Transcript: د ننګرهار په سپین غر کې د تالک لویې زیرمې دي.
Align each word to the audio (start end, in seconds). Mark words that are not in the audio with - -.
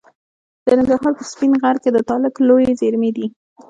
د 0.65 0.67
ننګرهار 0.77 1.13
په 1.19 1.23
سپین 1.31 1.51
غر 1.61 1.75
کې 1.83 1.89
د 1.93 1.97
تالک 2.09 2.35
لویې 2.47 2.71
زیرمې 2.81 3.11
دي. 3.17 3.27